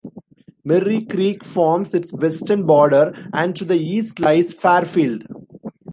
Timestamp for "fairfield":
4.51-5.27